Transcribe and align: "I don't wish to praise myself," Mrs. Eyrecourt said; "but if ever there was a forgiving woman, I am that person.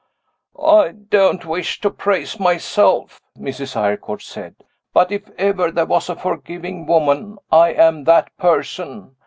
"I 0.57 0.93
don't 0.93 1.45
wish 1.45 1.79
to 1.81 1.91
praise 1.91 2.39
myself," 2.39 3.21
Mrs. 3.37 3.75
Eyrecourt 3.75 4.23
said; 4.23 4.55
"but 4.93 5.11
if 5.11 5.29
ever 5.37 5.69
there 5.69 5.85
was 5.85 6.09
a 6.09 6.15
forgiving 6.15 6.87
woman, 6.87 7.37
I 7.51 7.73
am 7.73 8.05
that 8.05 8.35
person. 8.39 9.15